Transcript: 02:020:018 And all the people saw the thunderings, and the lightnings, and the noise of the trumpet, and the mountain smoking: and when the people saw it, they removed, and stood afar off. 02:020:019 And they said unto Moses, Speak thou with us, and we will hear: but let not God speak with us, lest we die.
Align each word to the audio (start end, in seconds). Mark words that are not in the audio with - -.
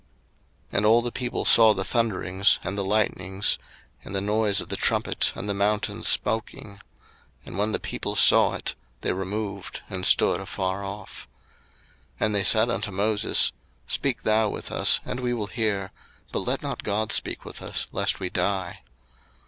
02:020:018 0.71 0.77
And 0.77 0.85
all 0.87 1.01
the 1.03 1.11
people 1.11 1.45
saw 1.45 1.73
the 1.75 1.83
thunderings, 1.83 2.57
and 2.63 2.75
the 2.75 2.83
lightnings, 2.83 3.59
and 4.03 4.15
the 4.15 4.19
noise 4.19 4.59
of 4.59 4.69
the 4.69 4.75
trumpet, 4.75 5.31
and 5.35 5.47
the 5.47 5.53
mountain 5.53 6.01
smoking: 6.01 6.81
and 7.45 7.55
when 7.59 7.71
the 7.71 7.79
people 7.79 8.15
saw 8.15 8.55
it, 8.55 8.73
they 9.01 9.13
removed, 9.13 9.81
and 9.91 10.03
stood 10.03 10.39
afar 10.41 10.83
off. 10.83 11.27
02:020:019 12.19 12.25
And 12.25 12.33
they 12.33 12.43
said 12.43 12.69
unto 12.71 12.89
Moses, 12.91 13.51
Speak 13.85 14.23
thou 14.23 14.49
with 14.49 14.71
us, 14.71 14.99
and 15.05 15.19
we 15.19 15.35
will 15.35 15.45
hear: 15.45 15.91
but 16.31 16.39
let 16.39 16.63
not 16.63 16.81
God 16.81 17.11
speak 17.11 17.45
with 17.45 17.61
us, 17.61 17.85
lest 17.91 18.19
we 18.19 18.31
die. 18.31 18.79